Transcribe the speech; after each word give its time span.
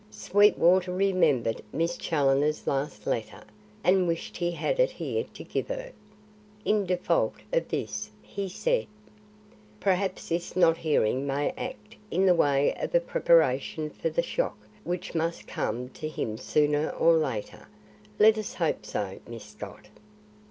Sweetwater 0.09 0.91
remembered 0.91 1.61
Miss 1.71 1.95
Challoner's 1.95 2.65
last 2.65 3.05
letter, 3.05 3.43
and 3.83 4.07
wished 4.07 4.37
he 4.37 4.49
had 4.53 4.79
it 4.79 4.89
here 4.89 5.25
to 5.35 5.43
give 5.43 5.67
her. 5.67 5.91
In 6.65 6.87
default 6.87 7.35
of 7.53 7.69
this, 7.69 8.09
he 8.23 8.49
said: 8.49 8.87
"Perhaps 9.79 10.29
this 10.29 10.55
not 10.55 10.77
hearing 10.77 11.27
may 11.27 11.51
act 11.51 11.97
in 12.09 12.25
the 12.25 12.33
way 12.33 12.73
of 12.79 12.95
a 12.95 12.99
preparation 12.99 13.91
for 13.91 14.09
the 14.09 14.23
shock 14.23 14.57
which 14.83 15.13
must 15.13 15.45
come 15.45 15.89
to 15.89 16.07
him 16.07 16.35
sooner 16.35 16.89
or 16.89 17.13
later. 17.13 17.67
Let 18.17 18.39
us 18.39 18.55
hope 18.55 18.83
so, 18.87 19.19
Miss 19.27 19.43
Scott." 19.43 19.89